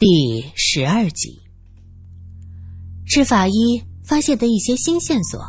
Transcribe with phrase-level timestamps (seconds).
[0.00, 1.42] 第十二集，
[3.04, 5.44] 是法医发现的一些新线索。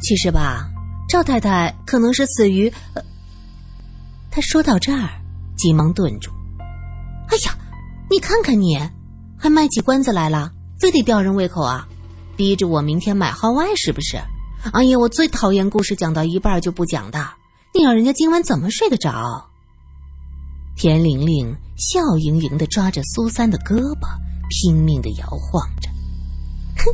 [0.00, 0.70] 其实吧，
[1.08, 2.72] 赵太太可能是死于……
[2.94, 3.02] 呃，
[4.30, 5.08] 他说到这儿，
[5.56, 6.30] 急忙顿住。
[7.26, 7.58] 哎呀，
[8.08, 8.78] 你看看你，
[9.36, 11.84] 还卖起关子来了，非得吊人胃口啊，
[12.36, 14.18] 逼着我明天买号外是不是？
[14.72, 17.28] 哎呀，我最讨厌故事讲到一半就不讲的，
[17.74, 19.44] 你让人家今晚怎么睡得着？
[20.76, 24.06] 田玲玲笑盈盈的抓着苏三的胳膊，
[24.48, 25.88] 拼命的摇晃着。
[26.76, 26.92] 哼，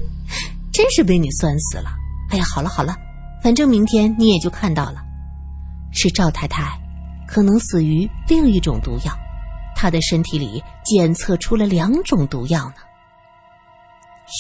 [0.73, 1.91] 真是被你酸死了！
[2.31, 2.97] 哎呀，好了好了，
[3.43, 5.03] 反正明天你也就看到了，
[5.93, 6.79] 是赵太太，
[7.27, 9.13] 可能死于另一种毒药，
[9.75, 12.77] 她的身体里检测出了两种毒药呢。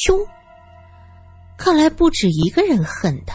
[0.08, 0.16] 哟，
[1.56, 3.34] 看来不止一个人恨他。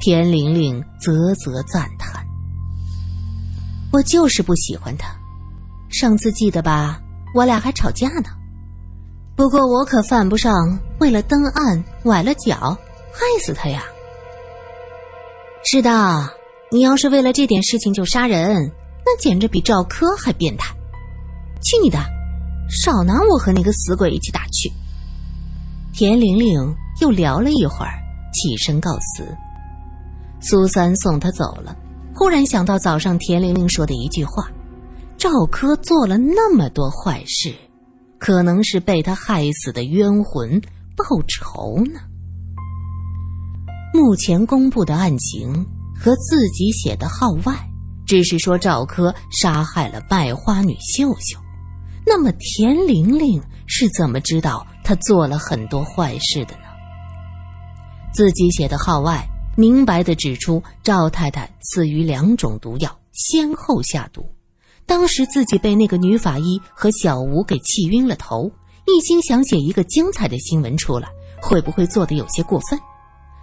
[0.00, 2.26] 田玲玲啧啧赞叹。
[3.92, 5.15] 我就是不喜欢他，
[5.88, 7.00] 上次记得吧？
[7.34, 8.28] 我俩还吵架呢。
[9.34, 12.76] 不过我可犯不上为了登岸崴了脚，
[13.12, 13.84] 害死他呀。
[15.64, 16.30] 是的，
[16.70, 18.70] 你要是为了这点事情就杀人，
[19.04, 20.74] 那简直比赵柯还变态。
[21.62, 21.98] 去你的！
[22.68, 24.72] 少拿我和那个死鬼一起打趣。
[25.92, 27.92] 田玲玲又聊了一会儿，
[28.32, 29.36] 起身告辞。
[30.40, 31.76] 苏三送她走了。
[32.14, 34.48] 忽然想到早上田玲玲说的一句话
[35.26, 37.52] ：“赵柯做了那么多坏事，
[38.16, 40.60] 可能是被他害死的冤魂
[40.96, 41.98] 报仇呢。”
[43.92, 45.52] 目前公布的案情
[45.96, 47.52] 和自己写的号外，
[48.06, 51.36] 只是说赵柯杀害了败花女秀秀。
[52.06, 56.68] 那么田玲玲是怎么知道他做了很多坏事的呢？
[58.14, 59.28] 自己写的号外。
[59.56, 64.22] 明白的指出，赵太太死于两种毒药先后下毒，
[64.86, 68.50] 当时自己被那个女法医和小吴给气晕了头，
[68.86, 71.08] 一心想写一个精彩的新闻出来，
[71.42, 72.78] 会不会做的有些过分？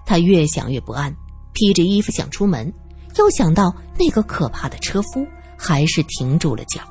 [0.05, 1.13] 他越想越不安，
[1.53, 2.73] 披着衣服想出门，
[3.17, 5.25] 又想到那个可怕的车夫，
[5.57, 6.81] 还是停住了脚。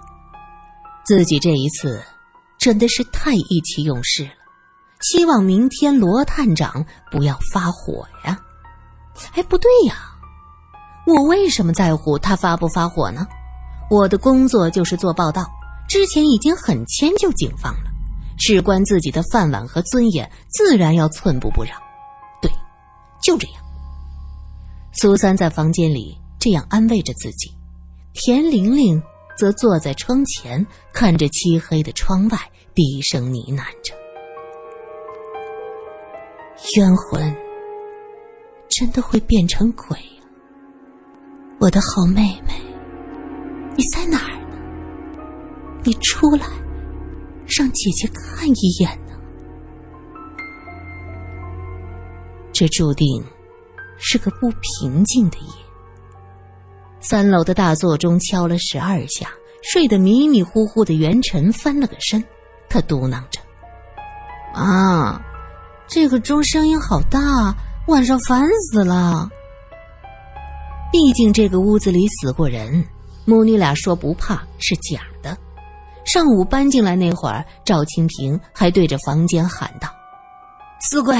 [1.04, 2.02] 自己这一次
[2.58, 4.30] 真的是太意气用事了，
[5.00, 8.38] 希望明天罗探长不要发火呀。
[9.32, 9.96] 哎，不对呀，
[11.06, 13.26] 我为什么在乎他发不发火呢？
[13.92, 15.44] 我的工作就是做报道，
[15.86, 17.90] 之前已经很迁就警方了，
[18.38, 21.78] 事关自己的饭碗和尊严，自然要寸步不让。
[22.40, 22.50] 对，
[23.22, 23.62] 就这样。
[24.94, 27.54] 苏三在房间里这样安慰着自己，
[28.14, 29.02] 田玲玲
[29.36, 32.38] 则坐在窗前，看着漆黑的窗外，
[32.74, 33.94] 低声呢喃着
[36.78, 37.36] ：“冤魂。”
[38.74, 40.24] 真的会变成鬼呀！
[41.60, 42.54] 我的好妹妹，
[43.76, 44.56] 你在哪儿呢？
[45.82, 46.46] 你出来，
[47.46, 49.14] 让姐姐看一眼呢。
[52.52, 53.24] 这注定
[53.98, 55.52] 是个不平静的夜。
[57.00, 59.28] 三楼的大座钟敲了十二下，
[59.62, 62.22] 睡得迷迷糊糊的袁晨翻了个身，
[62.68, 63.40] 他嘟囔着
[64.54, 65.20] ：“啊，
[65.88, 67.54] 这个钟声音好大。”
[67.88, 69.28] 晚上烦死了。
[70.92, 72.86] 毕竟这个屋子里死过人，
[73.24, 75.36] 母女俩说不怕是假的。
[76.04, 79.88] 上午搬进来那会儿，赵清平还对着房间喊道
[80.82, 81.16] ：“死鬼，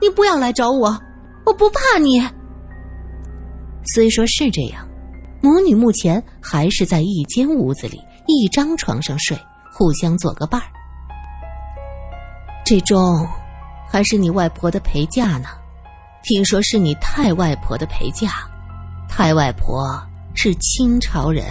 [0.00, 0.98] 你不要来找我，
[1.44, 2.26] 我不怕你。”
[3.94, 4.88] 虽说是这样，
[5.42, 9.38] 母女目前还是在一间屋子里一张床上睡，
[9.70, 10.66] 互相做个伴儿。
[12.64, 13.28] 这钟
[13.88, 15.48] 还是你外婆的陪嫁呢。
[16.22, 18.30] 听说是你太外婆的陪嫁，
[19.08, 20.02] 太外婆
[20.36, 21.44] 是清朝人。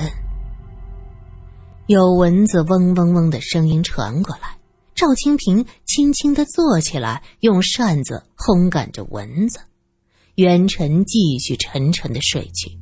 [1.88, 4.58] 有蚊子嗡嗡嗡的声音传过来，
[4.94, 9.60] 赵清平轻轻的坐起来，用扇子烘干着蚊子。
[10.36, 12.78] 元辰继续沉沉的睡去，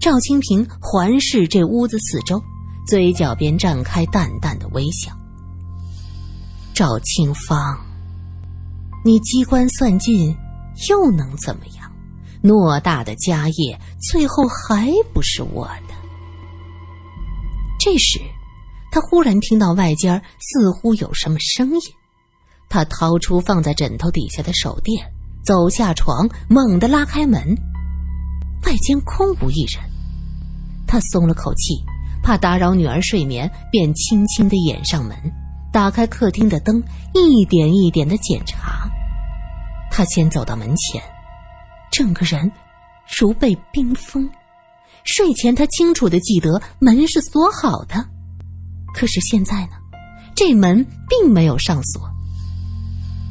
[0.00, 2.40] 赵清平环视这屋子四周，
[2.86, 5.10] 嘴角边绽开淡淡的微笑。
[6.72, 7.78] 赵清芳，
[9.04, 10.34] 你机关算尽。
[10.88, 11.77] 又能怎么样？
[12.42, 13.78] 偌大的家业，
[14.10, 15.94] 最后还不是我的。
[17.78, 18.20] 这时，
[18.90, 21.80] 他忽然听到外间似乎有什么声音，
[22.68, 25.10] 他掏出放在枕头底下的手电，
[25.44, 27.40] 走下床，猛地拉开门，
[28.66, 29.82] 外间空无一人。
[30.86, 31.74] 他松了口气，
[32.22, 35.16] 怕打扰女儿睡眠，便轻轻的掩上门，
[35.72, 36.82] 打开客厅的灯，
[37.14, 38.88] 一点一点的检查。
[39.90, 41.02] 他先走到门前，
[41.98, 42.48] 整个人
[43.18, 44.30] 如被冰封。
[45.02, 47.96] 睡前他清楚的记得门是锁好的，
[48.94, 49.72] 可是现在呢，
[50.36, 52.08] 这门并没有上锁。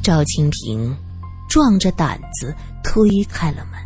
[0.02, 0.94] 赵清平
[1.48, 2.54] 壮着胆子
[2.84, 3.80] 推开了门。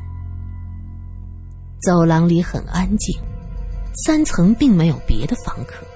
[1.86, 3.16] 走廊里很安静，
[4.04, 5.86] 三层并没有别的房客。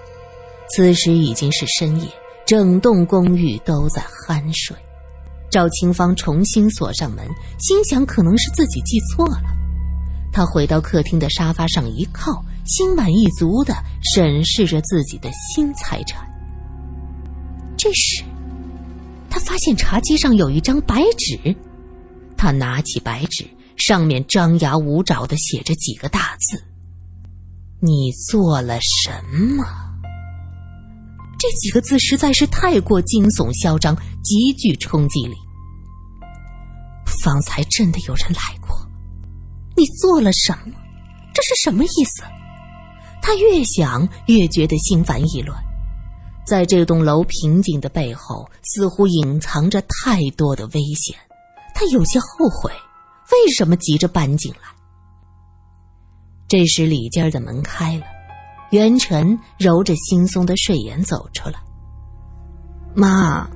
[0.76, 2.08] 此时已经是深夜，
[2.46, 4.76] 整栋公寓都在酣睡。
[5.56, 7.26] 赵清芳重新锁上门，
[7.58, 9.40] 心想可能是自己记错了。
[10.30, 13.74] 他回到客厅的沙发上一靠，心满意足的
[14.12, 16.28] 审视着自己的新财产。
[17.74, 18.22] 这时，
[19.30, 21.56] 他发现茶几上有一张白纸，
[22.36, 23.46] 他拿起白纸。
[23.78, 26.62] 上面张牙舞爪的写着几个大字
[27.80, 29.10] ：“你做了什
[29.56, 29.64] 么？”
[31.40, 35.34] 这几个字实在是太过惊悚嚣张，极具冲击力。
[37.26, 38.78] 方才真的有人来过，
[39.76, 40.74] 你做了什么？
[41.34, 42.22] 这是什么意思？
[43.20, 45.60] 他越想越觉得心烦意乱，
[46.46, 51.16] 在这栋楼平静的背后，似乎隐藏着太多的危险。
[51.74, 52.70] 他有些后悔。
[53.32, 54.68] 为什么急着搬进来？
[56.46, 58.04] 这时里间的门开了，
[58.70, 61.58] 元辰揉着惺忪的睡眼走出来。
[62.94, 63.50] 妈，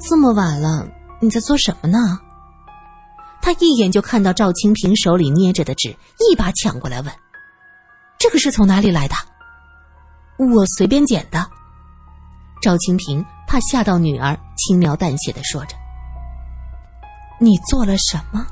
[0.00, 0.88] 这么晚了，
[1.20, 2.18] 你在做什么呢？
[3.42, 5.88] 他一眼就看到赵清平手里捏着的纸，
[6.18, 7.12] 一把抢过来问
[8.18, 9.14] ：“这个是从哪里来的？”
[10.38, 11.48] 我随便捡的。
[12.62, 15.74] 赵清平怕吓到女儿，轻描淡写的说着
[17.40, 18.46] ：“你做了什么？”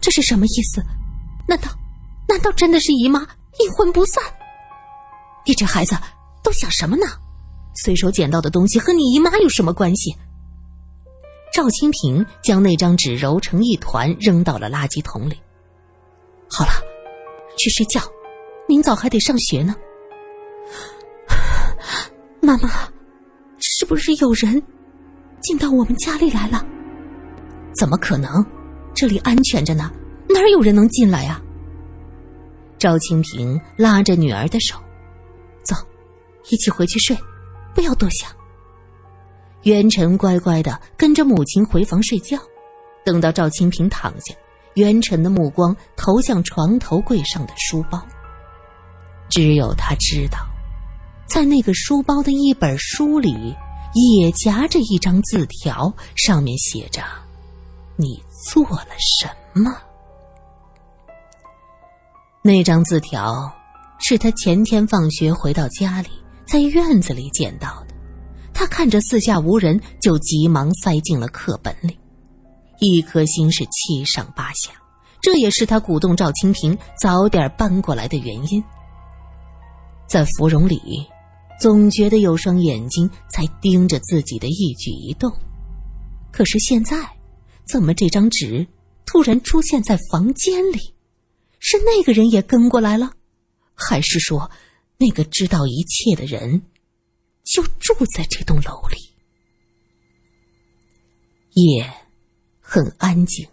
[0.00, 0.82] 这是什么意思？
[1.48, 1.68] 难道，
[2.28, 3.20] 难道真的是姨妈
[3.58, 4.22] 阴魂不散？
[5.46, 5.96] 你这孩子
[6.42, 7.06] 都想什么呢？
[7.82, 10.16] 随手捡到的东西和你姨妈有什么关系？
[11.56, 15.40] 赵清平将那张纸揉成一团，扔到了垃圾桶里。
[16.50, 16.72] 好了，
[17.56, 17.98] 去睡觉，
[18.68, 19.74] 明早还得上学呢。
[22.42, 22.68] 妈妈，
[23.58, 24.62] 是不是有人
[25.40, 26.62] 进到我们家里来了？
[27.74, 28.44] 怎么可能？
[28.94, 29.90] 这里安全着呢，
[30.28, 31.40] 哪有人能进来呀？
[32.76, 34.76] 赵清平拉着女儿的手，
[35.64, 35.74] 走，
[36.50, 37.16] 一起回去睡，
[37.74, 38.30] 不要多想。
[39.62, 42.38] 元辰乖乖的跟着母亲回房睡觉。
[43.04, 44.34] 等到赵清平躺下，
[44.74, 48.00] 元辰的目光投向床头柜上的书包。
[49.28, 50.38] 只有他知道，
[51.26, 53.54] 在那个书包的一本书里，
[53.94, 57.02] 也夹着一张字条，上面写着
[57.96, 59.74] ：“你。”做了什么？
[62.42, 63.50] 那张字条
[63.98, 66.10] 是他前天放学回到家里，
[66.46, 67.85] 在院子里捡到的。
[68.58, 71.94] 他看着四下无人，就急忙塞进了课本里，
[72.80, 74.70] 一颗心是七上八下。
[75.20, 78.64] 这也是他鼓动赵清平早点搬过来的原因。
[80.08, 81.06] 在芙蓉里，
[81.60, 85.30] 总觉得有双眼睛在盯着自己的一举一动，
[86.32, 86.96] 可是现在。
[87.68, 88.66] 怎么这张纸
[89.04, 90.78] 突然出现在房间里？
[91.58, 93.10] 是那个人也跟过来了，
[93.74, 94.50] 还是说
[94.96, 96.62] 那个知道一切的人
[97.46, 98.98] 就住在这栋楼里？
[101.52, 101.90] 夜
[102.60, 103.46] 很安静，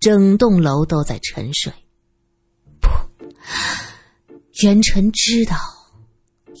[0.00, 1.72] 整栋楼都在沉睡。
[2.80, 2.88] 不，
[4.62, 5.56] 元辰知道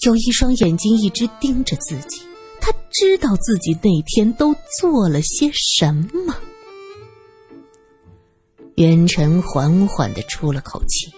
[0.02, 2.22] 有一双眼睛一直盯着自己，
[2.60, 6.34] 他知道自己那天都做了些什么。
[8.76, 11.12] 元辰缓缓的出了口气，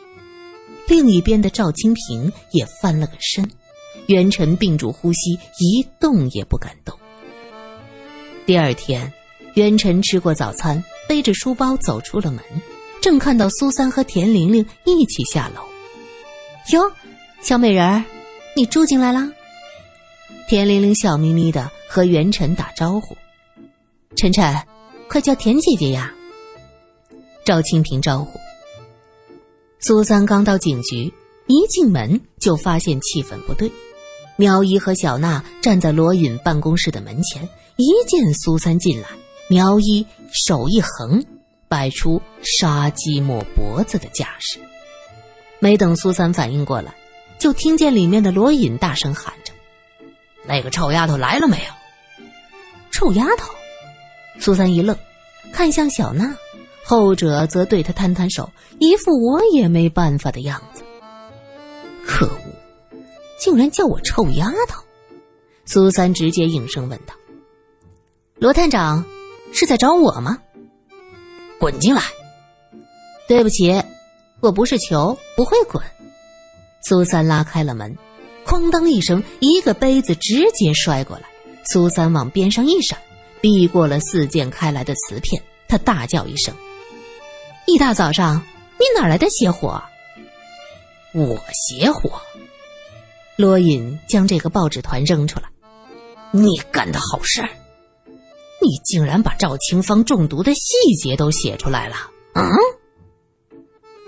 [0.89, 3.49] 另一边的赵清平也翻了个身。
[4.11, 6.99] 元辰屏住呼吸，一动也不敢动。
[8.45, 9.13] 第二天，
[9.55, 12.43] 元辰吃过早餐，背着书包走出了门，
[13.01, 15.63] 正看到苏三和田玲玲一起下楼。
[16.73, 16.91] 哟，
[17.41, 18.05] 小美人儿，
[18.57, 19.31] 你住进来啦？
[20.49, 23.17] 田玲玲笑眯眯的和元辰打招呼
[24.19, 24.53] ：“晨晨，
[25.09, 26.13] 快叫田姐姐呀。”
[27.47, 28.41] 赵清平招呼
[29.79, 31.15] 苏三刚到警局，
[31.47, 33.71] 一进门就发现气氛不对。
[34.41, 39.09] 苗一和小娜站在罗允办公室的门前，一见苏三进来，
[39.51, 41.23] 苗一手一横，
[41.69, 44.59] 摆出杀鸡抹脖子的架势。
[45.59, 46.95] 没等苏三反应过来，
[47.39, 49.53] 就听见里面的罗隐大声喊着
[50.49, 52.25] ：“那个臭丫头来了没有？”
[52.91, 53.53] 臭丫头，
[54.39, 54.97] 苏三一愣，
[55.53, 56.35] 看向小娜。
[56.83, 60.83] 后者则对他摊摊手，一副我也没办法的样子。
[62.07, 62.60] 可恶，
[63.41, 64.83] 竟然叫我臭丫头！
[65.65, 67.15] 苏三直接应声问道
[68.37, 69.05] ：“罗探长，
[69.53, 70.39] 是在找我吗？”
[71.59, 72.03] 滚进来！
[73.27, 73.83] 对不起，
[74.41, 75.83] 我不是球，不会滚。
[76.87, 77.97] 苏三拉开了门，
[78.45, 81.25] 哐当一声，一个杯子直接摔过来，
[81.65, 82.99] 苏三往边上一闪，
[83.41, 85.43] 避过了四溅开来的瓷片。
[85.69, 86.55] 他大叫一声
[87.67, 88.43] ：“一大早上，
[88.79, 89.81] 你哪来的邪火？”
[91.15, 92.21] 我邪火。
[93.41, 95.47] 罗隐将这个报纸团扔出来
[96.31, 97.49] ：“你干的好事儿！
[98.61, 101.97] 你竟然把赵清芳中毒的细节都写出来了。”
[102.37, 102.45] 嗯。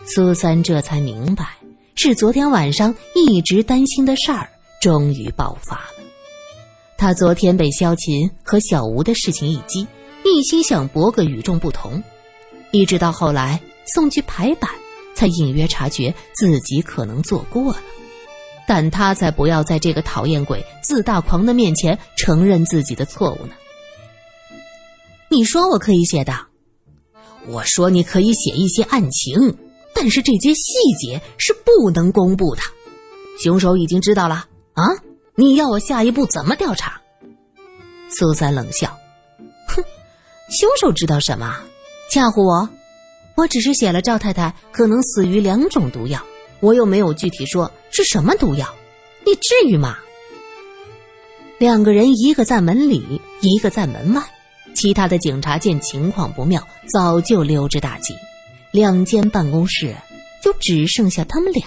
[0.04, 1.46] 苏三这才明白，
[1.94, 4.46] 是昨天晚上一直担心的事儿
[4.82, 6.04] 终于爆发了。
[6.98, 9.86] 他昨天被萧琴和小吴的事情一激。
[10.24, 12.02] 一心想博个与众不同，
[12.70, 14.70] 一直到后来送去排版，
[15.14, 17.78] 才隐约察觉自己可能做过了。
[18.66, 23.54] 但他才不要在这个讨厌鬼、自大狂的面前承认自己的错误呢。
[25.28, 26.35] 你说我可以写的，
[27.47, 29.57] 我说你可以写一些案情，
[29.95, 32.62] 但是这些细节是不能公布的。
[33.42, 34.85] 凶手已经知道了啊！
[35.35, 37.00] 你要我下一步怎么调查？
[38.11, 38.88] 苏三冷笑。
[39.66, 39.83] 哼
[40.50, 41.57] 凶手知道什么？
[42.11, 42.69] 吓唬我？
[43.35, 46.23] 我只是写了赵太太可能死于两种毒药，
[46.61, 48.66] 我又没有具体说是什么毒药，
[49.25, 49.99] 你至于吗？
[51.58, 54.22] 两个人，一个在门里，一个在门外。
[54.75, 58.16] 其他的警察见情况不妙，早就溜之大吉。
[58.72, 59.94] 两间办公室
[60.42, 61.62] 就只剩下他们俩。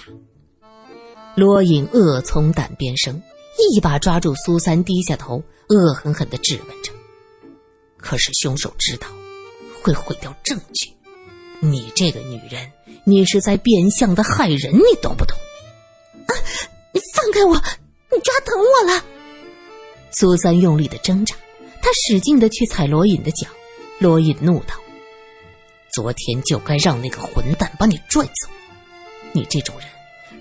[1.35, 3.21] 罗隐恶从胆边生，
[3.71, 6.91] 一把抓住苏三，低下头，恶狠狠地质问着。
[7.97, 9.07] 可是凶手知道
[9.83, 10.89] 会毁掉证据，
[11.59, 12.71] 你这个女人，
[13.03, 15.37] 你是在变相的害人，你懂不懂？
[16.27, 16.31] 啊！
[16.91, 17.55] 你放开我！
[18.11, 19.03] 你抓疼我了！
[20.11, 21.35] 苏三用力的挣扎，
[21.81, 23.47] 他使劲的去踩罗隐的脚。
[23.99, 24.75] 罗隐怒道
[25.93, 28.49] ：“昨天就该让那个混蛋把你拽走，
[29.31, 29.87] 你这种人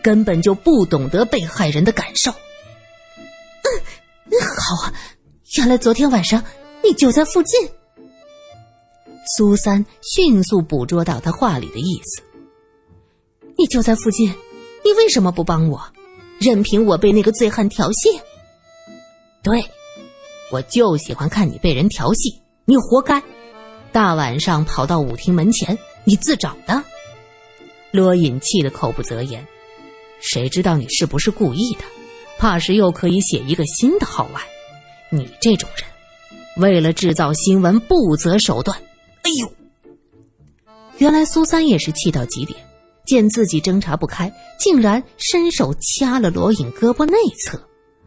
[0.02, 2.30] 根本就不懂得被害人的感受。”
[3.62, 4.94] 嗯，好啊，
[5.56, 6.42] 原来昨天晚上。
[6.86, 7.66] 你就在附近。
[9.38, 12.22] 苏三迅速捕捉到他话里的意思。
[13.56, 14.30] 你就在附近，
[14.84, 15.82] 你为什么不帮我？
[16.38, 18.20] 任凭我被那个醉汉调戏？
[19.42, 19.64] 对，
[20.52, 23.22] 我就喜欢看你被人调戏，你活该！
[23.92, 26.84] 大晚上跑到舞厅门前，你自找的。
[27.92, 29.46] 罗隐气得口不择言。
[30.20, 31.84] 谁知道你是不是故意的？
[32.36, 34.40] 怕是又可以写一个新的号外。
[35.10, 35.86] 你这种人。
[36.56, 38.76] 为了制造新闻，不择手段。
[39.22, 39.52] 哎呦！
[40.98, 42.58] 原来苏三也是气到极点，
[43.04, 47.60] 见自己挣扎不开，竟然伸手掐了罗隐胳膊内侧。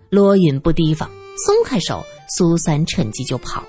[0.10, 1.10] 罗隐不提防，
[1.46, 2.04] 松开手，
[2.38, 3.68] 苏三趁机就跑了。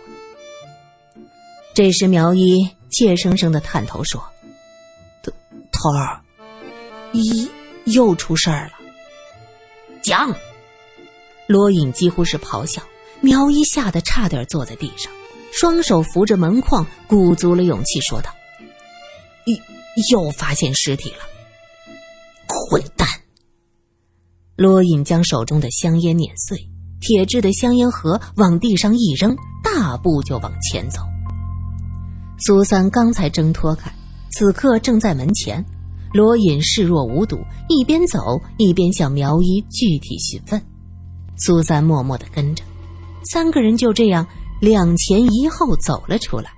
[1.75, 4.23] 这时苗一怯生生的探头说
[5.23, 5.33] ：“头
[5.71, 6.21] 头儿，
[7.13, 7.49] 咦，
[7.85, 8.73] 又出事儿了。”
[10.03, 10.35] 讲。
[11.47, 12.83] 罗隐几乎是咆哮。
[13.21, 15.13] 苗一吓得差点坐在地上，
[15.51, 18.31] 双手扶着门框，鼓足了勇气说道
[20.11, 21.19] ：“又发现尸体了，
[22.47, 23.09] 混蛋！”
[24.57, 26.59] 罗隐将手中的香烟碾碎，
[27.01, 31.01] 铁质的香烟盒往地上一扔，大步就往前走。
[32.41, 33.93] 苏三刚才挣脱开，
[34.33, 35.65] 此刻正在门前。
[36.15, 37.39] 罗隐视若无睹，
[37.69, 40.67] 一边走一边向苗一具体询问。
[41.37, 42.65] 苏三默默的跟着。
[43.31, 44.27] 三个人就这样
[44.61, 46.51] 两前一后走了出来。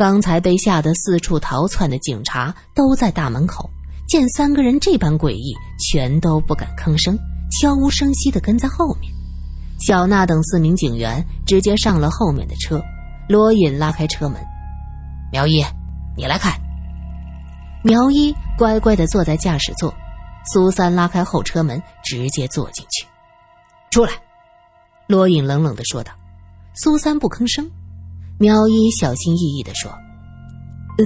[0.00, 3.68] 刚才被吓得四处逃窜的警察都在大门口，
[4.08, 7.18] 见三个人这般诡异，全都不敢吭声，
[7.50, 9.12] 悄无声息地跟在后面。
[9.78, 12.82] 小娜等四名警员直接上了后面的车。
[13.28, 14.40] 罗隐拉开车门
[15.30, 15.62] ：“苗一，
[16.16, 16.58] 你来看。”
[17.84, 19.94] 苗一乖乖地坐在驾驶座。
[20.50, 23.06] 苏三拉开后车门，直接坐进去。
[23.90, 24.12] 出来。
[25.08, 26.10] 罗隐冷冷的说道
[26.72, 27.70] ：“苏三不吭声。”
[28.40, 29.90] 苗一小心翼翼的说
[30.96, 31.04] ：“呃，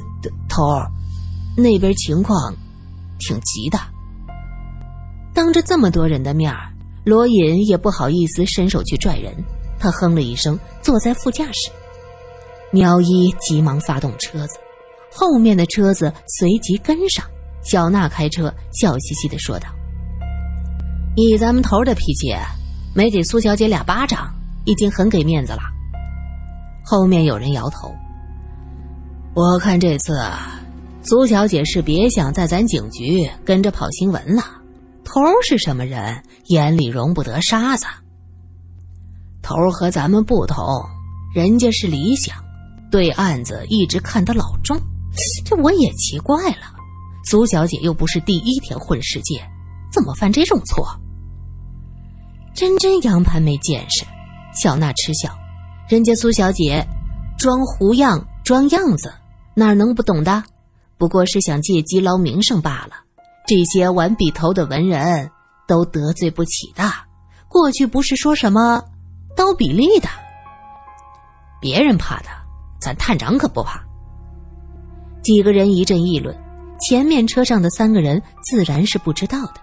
[0.48, 0.88] 头儿，
[1.56, 2.54] 那边情况
[3.18, 3.78] 挺急的。”
[5.34, 6.72] 当着这么多人的面儿，
[7.04, 9.34] 罗隐也不好意思伸手去拽人，
[9.80, 11.72] 他哼了一声，坐在副驾驶。
[12.70, 14.56] 苗一急忙发动车子，
[15.12, 17.26] 后面的车子随即跟上。
[17.64, 19.66] 小娜开车，笑嘻嘻的说道
[21.16, 22.32] ：“以咱们头的脾气。”
[22.94, 24.32] 没给苏小姐俩巴掌，
[24.66, 25.73] 已经很给面子了。
[26.84, 27.92] 后面有人摇头。
[29.34, 30.60] 我看这次啊
[31.02, 34.42] 苏小姐是别想在咱警局跟着跑新闻了。
[35.04, 36.22] 头是什么人？
[36.46, 37.86] 眼里容不得沙子。
[39.42, 40.64] 头和咱们不同，
[41.34, 42.36] 人家是理想，
[42.90, 44.78] 对案子一直看得老重。
[45.44, 46.74] 这我也奇怪了，
[47.26, 49.42] 苏小姐又不是第一天混世界，
[49.92, 50.86] 怎么犯这种错？
[52.54, 54.04] 真真洋盘没见识，
[54.54, 55.36] 小娜嗤笑
[55.86, 56.86] ：“人家苏小姐
[57.38, 59.12] 装糊样、装样子，
[59.54, 60.42] 哪能不懂的？
[60.96, 62.92] 不过是想借机捞名声罢了。
[63.46, 65.30] 这些玩笔头的文人
[65.68, 66.90] 都得罪不起的。
[67.48, 68.82] 过去不是说什么
[69.36, 70.08] 刀比利的，
[71.60, 72.28] 别人怕的，
[72.80, 73.84] 咱探长可不怕。”
[75.22, 76.34] 几个人一阵议论，
[76.80, 79.54] 前面车上的三个人自然是不知道的。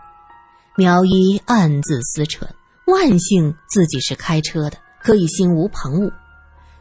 [0.77, 2.47] 苗一暗自思忖。
[2.87, 6.11] 万幸自己是开车的，可以心无旁骛。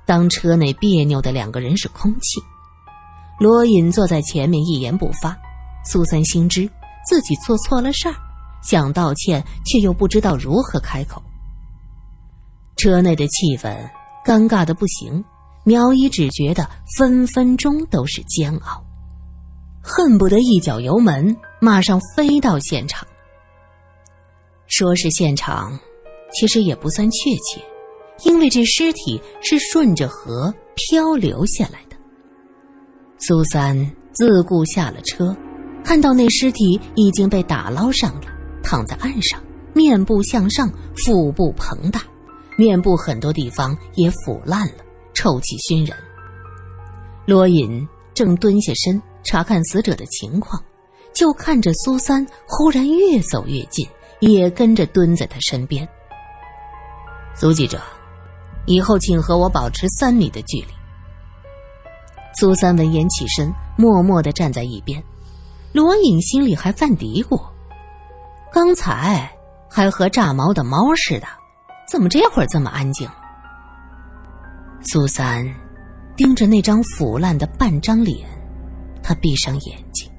[0.06, 2.40] 当车内别扭的两个人是空气。
[3.38, 5.36] 罗隐坐在前面一言不发。
[5.84, 6.68] 苏三心知
[7.08, 8.14] 自己做错了事儿，
[8.62, 11.22] 想道歉却又不知道如何开口。
[12.76, 13.74] 车内的气氛
[14.24, 15.24] 尴尬的不行，
[15.64, 18.84] 苗一只觉得分分钟都是煎熬，
[19.82, 23.06] 恨不得一脚油门马上飞到现场。
[24.66, 25.78] 说是现场。
[26.32, 27.60] 其实也不算确切，
[28.24, 31.96] 因为这尸体是顺着河漂流下来的。
[33.18, 33.76] 苏三
[34.12, 35.36] 自顾下了车，
[35.84, 38.28] 看到那尸体已经被打捞上来，
[38.62, 39.42] 躺在岸上，
[39.74, 42.02] 面部向上，腹部膨大，
[42.56, 45.96] 面部很多地方也腐烂了，臭气熏人。
[47.26, 50.62] 罗隐正蹲下身查看死者的情况，
[51.12, 53.86] 就看着苏三忽然越走越近，
[54.20, 55.88] 也跟着蹲在他身边。
[57.34, 57.80] 苏记者，
[58.66, 60.68] 以后请和我保持三米的距离。
[62.38, 65.02] 苏三闻言起身，默默的站在一边。
[65.72, 67.40] 罗隐心里还犯嘀咕：
[68.52, 69.30] 刚才
[69.68, 71.26] 还和炸毛的猫似的，
[71.88, 73.08] 怎么这会儿这么安静？
[74.82, 75.44] 苏三
[76.16, 78.28] 盯着那张腐烂的半张脸，
[79.02, 80.10] 他闭上眼睛，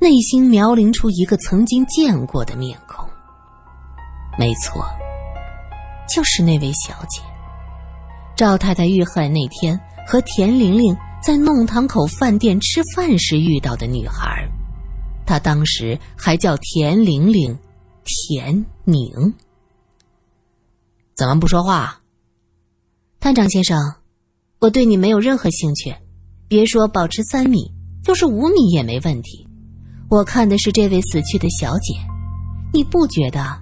[0.00, 3.08] 内心描摹出一个曾经见过的面孔。
[4.38, 4.84] 没错。
[6.06, 7.22] 就是那位小姐，
[8.36, 14.48] 赵太太遇害那天和田玲玲在弄堂口饭店吃饭时遇到的女孩，
[15.24, 17.56] 她当时还叫田玲玲，
[18.04, 19.32] 田宁。
[21.14, 22.00] 怎么不说话？
[23.20, 23.94] 探长先生，
[24.58, 25.94] 我对你没有任何兴趣，
[26.48, 27.70] 别说保持三米，
[28.02, 29.46] 就是五米也没问题。
[30.10, 31.94] 我看的是这位死去的小姐，
[32.72, 33.58] 你不觉得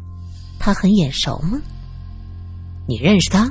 [0.59, 1.61] 她很眼熟吗？
[2.89, 3.49] 你认识她？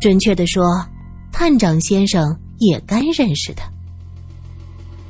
[0.00, 0.64] 准确的说，
[1.30, 3.70] 探长先生也该认识他。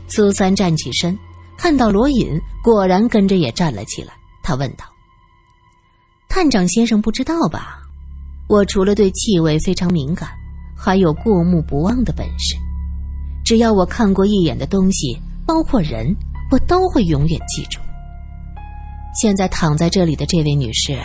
[0.09, 1.16] 苏三站起身，
[1.57, 2.29] 看到罗隐
[2.62, 4.85] 果然跟着也站了起来，他问道
[6.29, 7.79] ：“探长先生不知道吧？
[8.48, 10.29] 我除了对气味非常敏感，
[10.76, 12.57] 还有过目不忘的本事。
[13.44, 16.12] 只要我看过一眼的东西，包括人，
[16.50, 17.79] 我都会永远记住。
[19.20, 20.98] 现在躺在这里的这位女士。”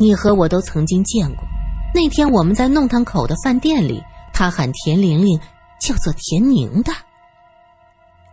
[0.00, 1.44] 你和我都曾经见过，
[1.92, 5.38] 那天我们在弄堂口的饭店里，他喊田玲玲
[5.80, 6.92] 叫做田宁的，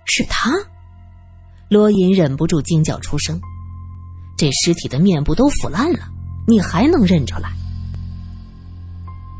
[0.05, 0.53] 是他。
[1.69, 3.39] 罗隐忍不住惊叫出声
[4.37, 6.07] ：“这尸体的面部都腐烂了，
[6.47, 7.49] 你还能认出来？”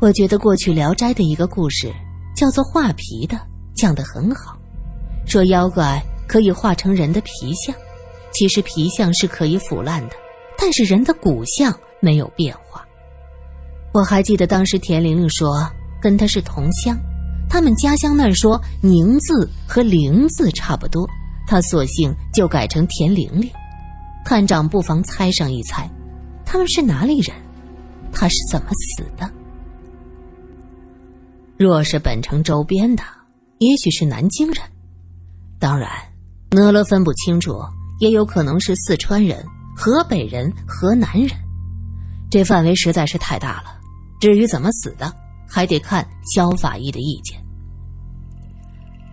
[0.00, 1.92] 我觉得过去《聊斋》的一个故事
[2.36, 3.40] 叫做画皮的
[3.74, 4.58] 讲得很好，
[5.26, 7.74] 说妖怪可以化成人的皮相，
[8.32, 10.16] 其实皮相是可以腐烂的，
[10.58, 11.72] 但是人的骨相。
[12.00, 12.86] 没有变化。
[13.98, 15.68] 我还记得当时田玲玲说
[16.00, 16.96] 跟她是同乡，
[17.50, 21.04] 他们家乡那儿说“宁”字和“玲”字差不多，
[21.48, 23.50] 她索性就改成田玲玲。
[24.24, 25.90] 探长不妨猜上一猜，
[26.46, 27.36] 他们是哪里人？
[28.12, 29.28] 他是怎么死的？
[31.56, 33.02] 若是本城周边的，
[33.58, 34.62] 也许是南京人。
[35.58, 35.90] 当然，
[36.52, 37.60] 哪了分不清楚，
[37.98, 39.44] 也有可能是四川人、
[39.76, 41.30] 河北人、河南人。
[42.30, 43.77] 这范围实在是太大了，
[44.20, 45.14] 至于怎么死的，
[45.48, 47.38] 还得看肖法医的意见。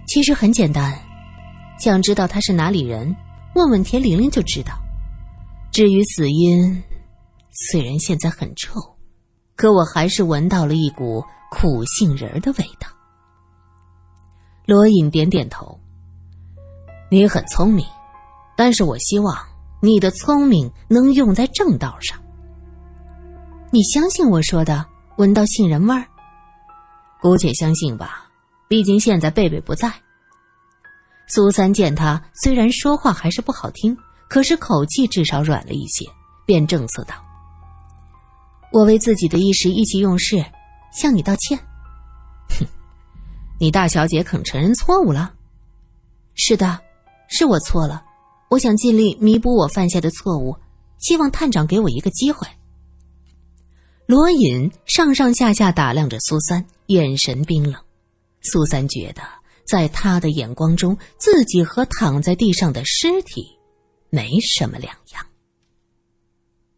[0.07, 0.97] 其实很简单，
[1.79, 3.15] 想知道他是哪里人，
[3.55, 4.73] 问问田玲玲就知道。
[5.71, 6.83] 至于死因，
[7.51, 8.79] 虽然现在很臭，
[9.55, 12.87] 可我还是闻到了一股苦杏仁的味道。
[14.65, 15.79] 罗隐点点头
[17.11, 17.85] ：“你很聪明，
[18.55, 19.37] 但是我希望
[19.81, 22.17] 你的聪明能用在正道上。”
[23.71, 24.85] 你相信我说的？
[25.17, 26.06] 闻到杏仁味儿，
[27.21, 28.30] 姑且相信吧。
[28.67, 29.91] 毕竟现在贝贝不在。
[31.28, 33.95] 苏三见他虽然说话还是不好听，
[34.28, 36.06] 可是口气至少软了一些，
[36.45, 37.15] 便正色道
[38.73, 40.43] ：“我为自己的一时意气用事，
[40.91, 41.58] 向你道歉。”
[42.60, 42.65] 哼，
[43.60, 45.34] 你大小姐肯承认错误了？
[46.34, 46.82] 是的，
[47.30, 48.04] 是我错了。
[48.49, 50.56] 我想尽力弥补我犯下的错误，
[50.97, 52.45] 希望探长给我一个机会。
[54.07, 57.73] 罗隐上上下下打量着苏三，眼神冰冷。
[58.41, 59.23] 苏三觉得，
[59.67, 63.43] 在他的眼光中，自己和躺在地上的尸体
[64.11, 65.04] 没什么两样。